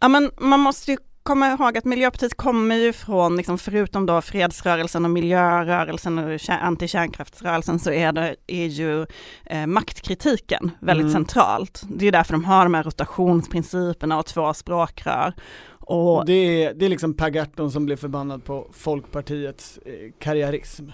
[0.00, 0.96] Ja men man måste ju
[1.30, 6.60] komma ihåg att Miljöpartiet kommer ju från, liksom, förutom då fredsrörelsen och miljörörelsen och kär-
[6.60, 9.06] antikärnkraftsrörelsen så är det är ju
[9.46, 11.12] eh, maktkritiken väldigt Mm.
[11.12, 11.82] centralt.
[11.88, 15.34] Det är ju därför de har de här rotationsprinciperna och två språkrör.
[15.78, 16.32] Och Det
[16.64, 20.84] är, det är liksom Per Gahrton som blev förbannad på Folkpartiets eh, karriärism.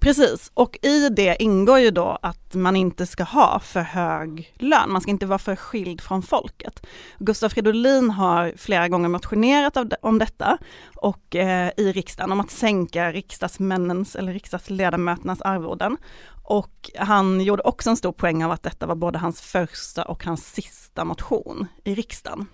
[0.00, 4.92] Precis, och i det ingår ju då att man inte ska ha för hög lön,
[4.92, 6.86] man ska inte vara för skild från folket.
[7.18, 10.58] Gustaf Fridolin har flera gånger motionerat om detta
[10.94, 15.96] och eh, i riksdagen om att sänka riksdagsmännens eller riksdagsledamöternas arvoden.
[16.42, 20.24] Och han gjorde också en stor poäng av att detta var både hans första och
[20.24, 22.46] hans sista motion i riksdagen.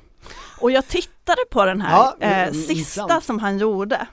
[0.60, 4.06] Och jag tittade på den här Ja, eh, sista som han gjorde.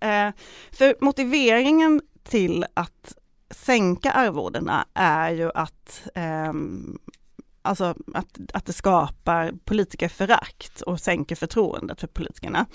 [0.00, 0.30] Eh,
[0.72, 3.14] för motiveringen till att
[3.50, 6.52] sänka arvodena är ju att, eh,
[7.62, 12.66] alltså att, att det skapar politikerförakt och sänker förtroendet för politikerna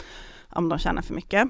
[0.49, 1.49] om de tjänar för mycket.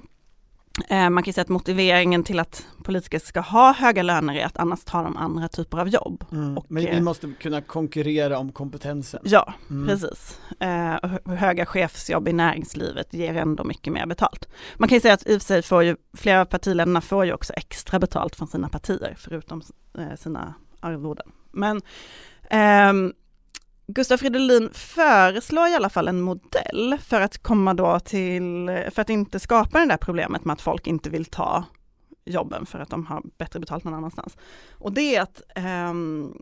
[0.89, 4.57] Eh, man kan säga att motiveringen till att politiker ska ha höga löner är att
[4.57, 6.25] annars tar de andra typer av jobb.
[6.31, 6.57] Mm.
[6.57, 9.21] Och, Men vi eh, måste kunna konkurrera om kompetensen.
[9.23, 9.87] Ja, Mm.
[9.87, 10.39] precis.
[10.59, 14.47] Eh, höga chefsjobb i näringslivet ger ändå mycket mer betalt.
[14.77, 17.25] Man kan ju säga att i och för sig får ju flera av partiledarna får
[17.25, 19.61] ju också extra betalt från sina partier förutom
[19.97, 21.31] eh, sina arvoden.
[21.51, 21.81] Men
[22.49, 23.13] ehm,
[23.87, 29.09] Gustaf Fridolin föreslår i alla fall en modell för att komma då till, för att
[29.09, 31.65] inte skapa det där problemet med att folk inte vill ta
[32.25, 34.37] jobben för att de har bättre betalt någon annanstans.
[34.71, 36.33] Och det är att ehm,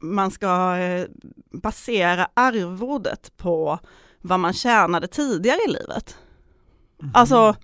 [0.00, 1.06] man ska eh,
[1.52, 3.78] basera arvodet på
[4.20, 6.18] vad man tjänade tidigare i livet.
[7.14, 7.56] Alltså,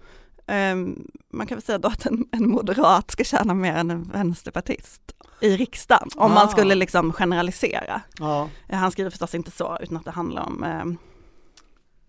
[0.46, 4.02] ehm, man kan väl säga då att en, en moderat ska tjäna mer än en
[4.02, 6.34] vänsterpartist i riksdagen, om Ah.
[6.34, 8.00] man skulle liksom generalisera.
[8.18, 8.48] Ja.
[8.68, 10.98] Eh, Han skriver förstås inte så, utan att det handlar om ehm,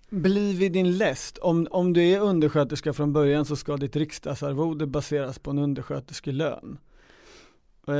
[0.09, 1.37] Bli vid din läst.
[1.37, 6.77] Om, om du är undersköterska från början så ska ditt riksdagsarvode baseras på en undersköterskelön.
[7.87, 7.93] Eh,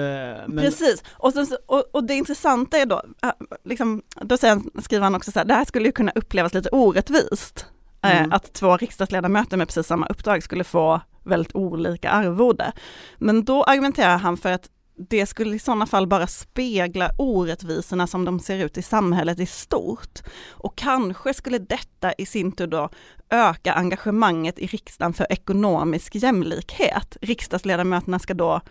[0.47, 3.29] men, Precis, och, så, och, och det intressanta är då, äh,
[3.63, 6.53] liksom, då säger han, skriver han också så här, det här skulle ju kunna upplevas
[6.53, 7.65] lite orättvist.
[8.03, 8.31] eh, Mm.
[8.31, 12.71] Att två riksdagsledamöter med precis samma uppdrag skulle få väldigt olika arvode.
[13.17, 18.25] Men då argumenterar han för att det skulle i sådana fall bara spegla orättvisorna som
[18.25, 20.19] de ser ut i samhället i stort.
[20.49, 22.89] Och kanske skulle detta i sin tur då
[23.29, 27.17] öka engagemanget i riksdagen för ekonomisk jämlikhet.
[27.21, 28.61] Riksdagsledamöterna ska då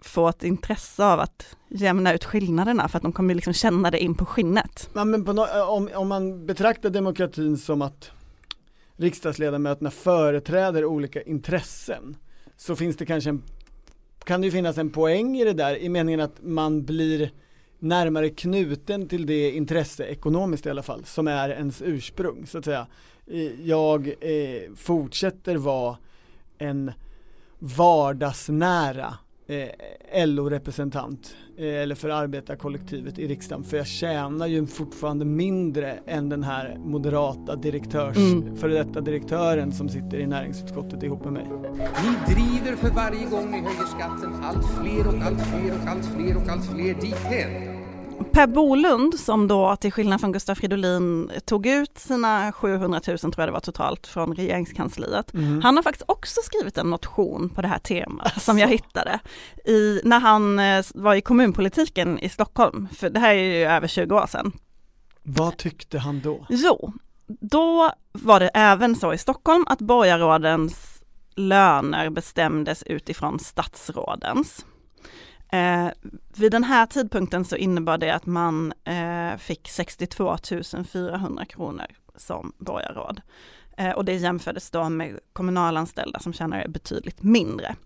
[0.00, 3.98] få ett intresse av att jämna ut skillnaderna för att de kommer liksom känna det
[3.98, 4.90] in på skinnet.
[4.94, 8.10] Ja, men på no om, om man betraktar demokratin som att
[8.96, 12.16] riksdagsledamöterna företräder olika intressen
[12.56, 13.42] så finns det kanske en,
[14.24, 17.30] kan det ju finnas en poäng i det där i meningen att man blir
[17.78, 22.64] närmare knuten till det intresse, ekonomiskt i alla fall, som är ens ursprung så att
[22.64, 22.86] säga.
[23.64, 25.96] Jag eh, fortsätter vara
[26.58, 26.92] en
[27.58, 35.98] vardagsnära eh, LO-representant eh, eller för arbetarkollektivet i riksdagen för jag tjänar ju fortfarande mindre
[36.06, 38.56] än den här moderata direktörs, Mm.
[38.56, 41.46] före detta direktören som sitter i näringsutskottet ihop med mig.
[42.04, 46.04] Ni driver för varje gång ni höjer skatten allt fler och allt fler och allt
[46.06, 47.83] fler och allt fler dithän.
[48.32, 53.34] Per Bolund som då till skillnad från Gustav Fridolin tog ut sina 700 000 tror
[53.36, 55.32] jag det var totalt från regeringskansliet.
[55.32, 55.60] Mhm.
[55.62, 59.20] Han har faktiskt också skrivit en motion på det här temat som jag hittade
[59.64, 63.88] i, när han eh, var i kommunpolitiken i Stockholm, för det här är ju över
[63.88, 64.52] 20 år sedan.
[65.22, 66.46] Vad tyckte han då?
[66.48, 66.92] Jo,
[67.26, 71.02] då var det även så i Stockholm att borgarrådens
[71.36, 74.64] löner bestämdes utifrån statsrådens.
[75.52, 75.88] Eh,
[76.36, 80.36] vid den här tidpunkten så innebar det att man eh, fick 62
[80.92, 81.86] 400 kronor
[82.16, 83.20] som borgarråd.
[83.76, 87.76] Eh, och det jämfördes då med kommunalanställda som tjänar betydligt mindre.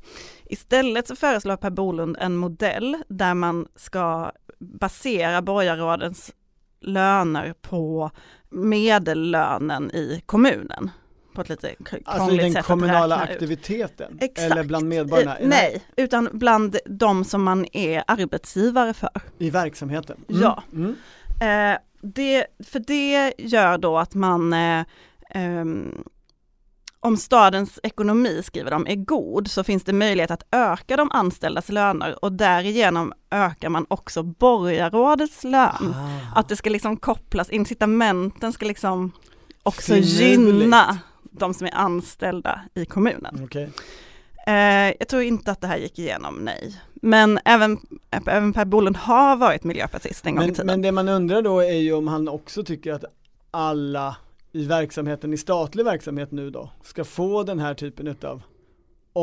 [0.45, 6.33] Istället så föreslår Per Bolund en modell där man ska basera borgarrådens
[6.81, 8.11] löner på
[8.49, 10.91] medellönen i kommunen.
[11.39, 13.31] På ett lite krångligt Alltså i den sätt att kommunala räkna ut.
[13.35, 14.19] aktiviteten?
[14.21, 14.53] Exakt.
[14.53, 15.37] Eller bland medborgarna?
[15.39, 19.11] Eh, Nej, utan bland de som man är arbetsgivare för.
[19.39, 20.17] I verksamheten?
[20.29, 20.43] Mm.
[20.43, 20.63] Ja.
[20.73, 20.95] Mm.
[21.41, 24.85] Eh, det, för det gör då att man, eh,
[25.31, 26.05] ehm,
[27.01, 31.69] om stadens ekonomi, skriver de, är god så finns det möjlighet att öka de anställdas
[31.69, 35.95] löner och därigenom ökar man också borgarrådets lön.
[35.95, 36.39] Ah.
[36.41, 39.13] Att det ska liksom kopplas, incitamenten ska liksom
[39.63, 40.21] också Finurligt.
[40.21, 40.99] gynna
[41.41, 43.41] de som är anställda i kommunen.
[43.45, 43.71] Okej.
[44.47, 46.81] Eh, jag tror inte att det här gick igenom, nej.
[46.95, 47.79] Men även,
[48.11, 50.67] även Per Bolund har varit miljöpartist en gång i Men, tiden.
[50.67, 53.05] men det man undrar då är ju om han också tycker att
[53.51, 54.17] alla
[54.53, 58.43] i verksamheten, i statlig verksamhet nu då, ska få den här typen utav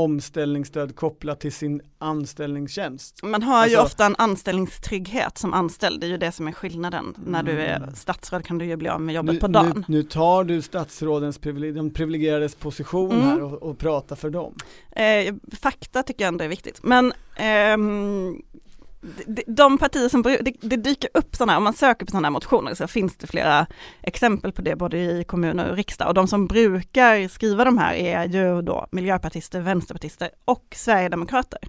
[0.04, 3.24] omställningsstöd kopplat till sin anställningstjänst.
[3.24, 6.52] Man har ju Alltså- ofta en anställningstrygghet som anställd, det är ju det som är
[6.52, 7.16] skillnaden.
[7.26, 9.36] När du är statsråd kan du ju bli av med jobbet Mm.
[9.36, 9.86] Nu, på dagen.
[9.88, 11.40] nu, nu tar du statsrådens
[11.76, 13.26] de privilegierades position Mm.
[13.26, 14.54] här och, och pratar för dem.
[14.92, 16.80] Eh, fakta tycker jag ändå är viktigt.
[16.84, 18.42] Men ehm,
[19.28, 22.26] de, de partier som, det, det dyker upp sådana här, om man söker på sådana
[22.28, 23.68] här motioner så finns det flera
[24.02, 26.08] exempel på det både i kommuner och riksdag.
[26.08, 31.60] Och de som brukar skriva de här är ju då miljöpartister, vänsterpartister och sverigedemokrater.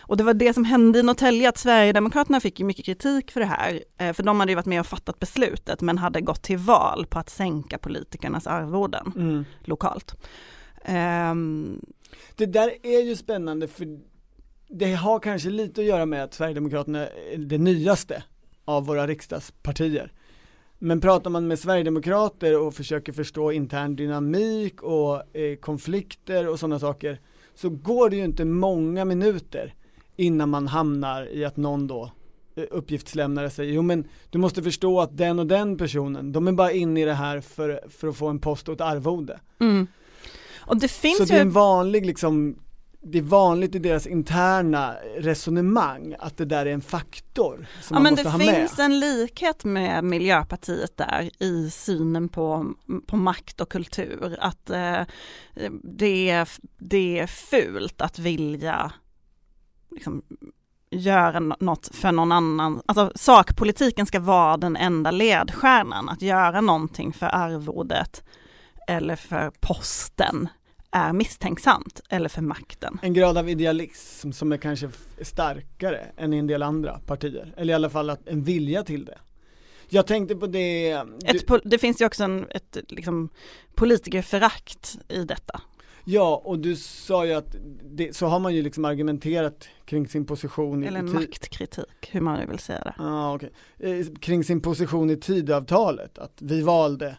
[0.00, 3.40] Och det var det som hände i Norrtälje, att Sverigedemokraterna fick ju mycket kritik för
[3.40, 3.80] det här.
[3.98, 7.06] Eh, för de hade ju varit med och fattat beslutet men hade gått till val
[7.06, 9.44] på att sänka politikernas arvoden Mm.
[9.64, 10.14] lokalt.
[10.84, 11.80] Ehm,
[12.36, 13.98] Det där är ju spännande för
[14.70, 18.22] det har kanske lite att göra med att Sverigedemokraterna är det nyaste
[18.64, 20.12] av våra riksdagspartier.
[20.78, 26.78] Men pratar man med Sverigedemokrater och försöker förstå intern dynamik och eh, konflikter och sådana
[26.78, 27.20] saker
[27.54, 29.74] så går det ju inte många minuter
[30.16, 32.10] innan man hamnar i att någon då
[32.56, 36.52] eh, uppgiftslämnare säger jo men du måste förstå att den och den personen, de är
[36.52, 39.40] bara inne i det här för, för att få en post och ett arvode.
[39.60, 39.86] Mm.
[40.58, 41.26] Och det finns Så ju...
[41.26, 42.56] det är en vanlig liksom,
[43.02, 48.02] det är vanligt i deras interna resonemang att det där är en faktor som ja,
[48.02, 48.56] man måste det ha med.
[48.56, 52.74] finns en likhet med Miljöpartiet där i synen på,
[53.06, 54.36] på makt och kultur.
[54.40, 55.00] Att eh,
[55.82, 56.48] det, är,
[56.78, 58.92] det är fult att vilja
[59.90, 60.22] liksom,
[60.90, 62.82] göra nå- något för någon annan.
[62.86, 66.08] Alltså sakpolitiken ska vara den enda ledstjärnan.
[66.08, 68.24] Att göra någonting för arvodet
[68.86, 70.48] eller för posten
[70.90, 72.98] är misstänksamt eller för makten.
[73.02, 74.90] En grad av idealism som är kanske
[75.22, 79.04] starkare än i en del andra partier, eller i alla fall att, en vilja till
[79.04, 79.18] det.
[79.88, 83.28] Jag tänkte på det, du, det finns ju också en, ett liksom,
[83.74, 85.60] politikerförakt i detta.
[86.04, 87.56] ja och du sa ju att
[87.90, 92.20] det, så har man ju liksom argumenterat kring sin position i Eller en maktkritik, hur
[92.20, 92.94] man nu vill säga det.
[92.98, 93.50] Ja, okej.
[93.78, 97.16] Eh, Kring sin position i tidavtalet, att vi valde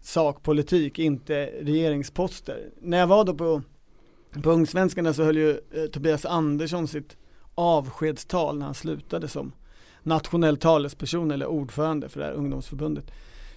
[0.00, 2.70] sakpolitik, inte regeringsposter.
[2.80, 3.62] När jag var då på,
[4.42, 7.16] på Ungsvenskarna så höll ju eh, Tobias Andersson sitt
[7.54, 9.52] avskedstal när han slutade som
[10.02, 13.10] nationell talesperson eller ordförande för det här ungdomsförbundet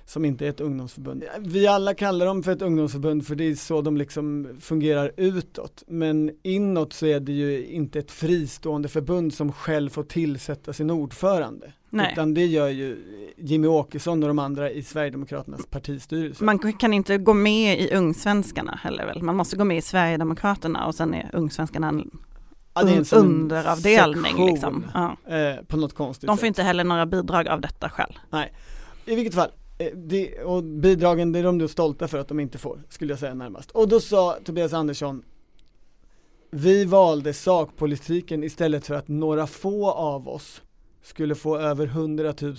[0.06, 1.24] som inte är ett ungdomsförbund.
[1.40, 5.84] Vi alla kallar dem för ett ungdomsförbund för det är så de liksom fungerar utåt.
[5.88, 10.90] Men inåt så är det ju inte ett fristående förbund som själv får tillsätta sin
[10.90, 11.74] ordförande.
[11.94, 12.10] Nej.
[12.12, 12.98] Utan det gör ju
[13.38, 16.44] Jimmy Åkesson och de andra i Sverigedemokraternas partistyrelse.
[16.44, 20.86] Man kan inte gå med i Ungsvenskarna heller väl, man måste gå med i Sverigedemokraterna
[20.86, 22.12] och sen är Ungsvenskarna en
[22.74, 24.86] Ja, det är en underavdelning sektion, liksom.
[24.94, 25.18] Ja.
[25.36, 26.48] eh, på något konstigt De får sätt.
[26.48, 28.14] inte heller några bidrag av detta själv.
[28.30, 28.54] Nej,
[29.06, 32.40] i vilket fall, eh, det, och bidragen det är de då stolta för att de
[32.40, 33.72] inte får, skulle jag säga närmast.
[33.72, 35.24] Och då sa Tobias Andersson,
[36.52, 40.62] vi valde sakpolitiken istället för att några få av oss
[41.02, 42.56] skulle få över 100 000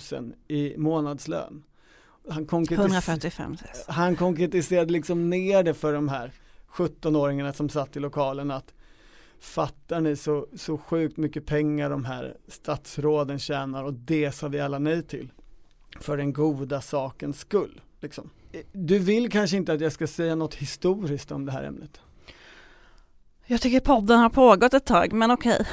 [0.47, 1.63] i månadslön.
[2.29, 6.31] Han, konkretis 145 han konkretiserade liksom ner det för de här
[6.71, 8.73] 17-åringarna som satt i lokalen att
[9.39, 14.59] fattar ni så, så sjukt mycket pengar de här statsråden tjänar och det sa vi
[14.59, 15.31] alla nej till.
[15.99, 17.81] För den goda sakens skull.
[17.99, 18.29] Liksom.
[18.71, 21.99] Du vill kanske inte att jag ska säga något historiskt om det här ämnet?
[23.45, 25.53] Jag tycker podden har pågått ett tag, men okej.
[25.53, 25.65] Okay.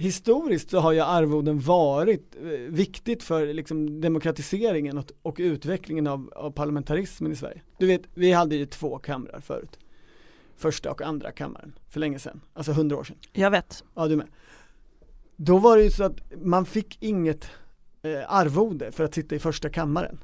[0.00, 6.50] Historiskt så har ju arvoden varit eh, viktigt för liksom demokratiseringen och, utvecklingen av, av,
[6.50, 7.62] parlamentarismen i Sverige.
[7.78, 9.78] Du vet, vi hade ju två kamrar förut.
[10.56, 13.16] Första och andra kammaren för länge sedan, alltså hundra år sedan.
[13.32, 13.84] Jag vet.
[13.94, 14.26] Ja, du med.
[15.36, 17.50] Då var det ju så att man fick inget
[18.02, 20.18] eh, arvode för att sitta i första kammaren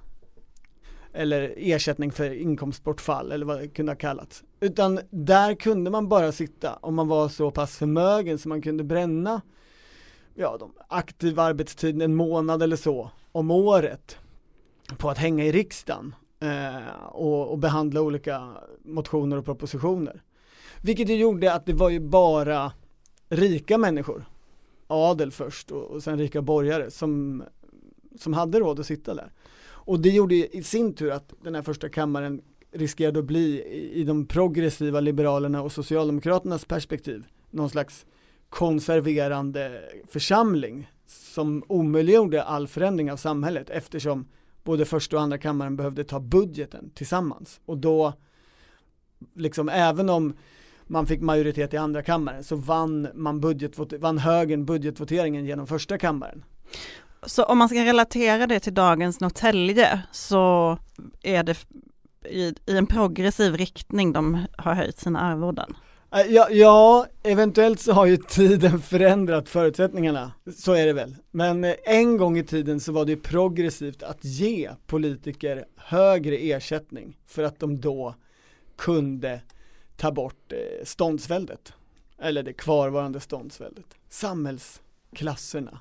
[1.12, 4.44] eller ersättning för inkomstbortfall eller vad det kunde ha kallats.
[4.60, 8.84] Utan där kunde man bara sitta om man var så pass förmögen så man kunde
[8.84, 9.42] bränna
[10.36, 14.18] ja, de aktiv arbetstid en månad eller så om året
[14.98, 18.52] på att hänga i riksdagen eh, och, och, behandla olika
[18.84, 20.22] motioner och propositioner.
[20.82, 22.72] Vilket ju gjorde att det var ju bara
[23.28, 24.24] rika människor,
[24.86, 27.42] adel först och, och sen rika borgare som,
[28.18, 29.32] som hade råd att sitta där.
[29.64, 33.62] Och det gjorde i sin tur att den här första kammaren riskerade att bli
[33.92, 38.06] i de progressiva liberalerna och socialdemokraternas perspektiv någon slags
[38.50, 44.28] konserverande församling som omöjliggjorde all förändring av samhället eftersom
[44.64, 48.12] både första och andra kammaren behövde ta budgeten tillsammans och då
[49.34, 50.36] liksom även om
[50.86, 55.98] man fick majoritet i andra kammaren så vann man budget, vann högern budgetvoteringen genom första
[55.98, 56.44] kammaren.
[57.26, 60.78] Så om man ska relatera det till dagens Norrtälje så
[61.22, 61.56] är det
[62.24, 65.74] i, i en progressiv riktning de har höjt sina arvoden?
[66.16, 71.16] Eh, ja, ja, eventuellt så har ju tiden förändrat förutsättningarna, så är det väl.
[71.30, 77.16] Men eh, en gång i tiden så var det progressivt att ge politiker högre ersättning
[77.26, 78.14] för att de då
[78.76, 79.40] kunde
[79.96, 81.72] ta bort eh, ståndsväldet.
[82.18, 83.86] Eller det kvarvarande ståndsväldet.
[84.08, 85.80] Samhällsklasserna.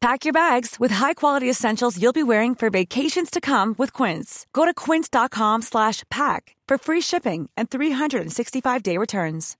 [0.00, 4.46] Pack your bags with high-quality essentials you'll be wearing for vacations to come with Quince.
[4.52, 9.56] Go to quince.com/pack for free shipping and 365-day returns.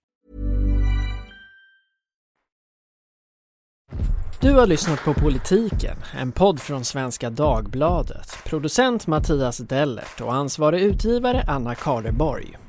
[4.41, 8.35] Du har lyssnat på Politiken, en podd från Svenska Dagbladet.
[8.45, 12.68] Producent Mattias Dellert och ansvarig utgivare Anna Karleborg.